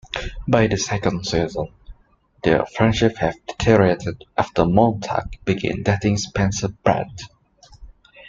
[0.47, 1.67] By the second season,
[2.43, 7.21] their friendship had deteriorated after Montag began dating Spencer Pratt.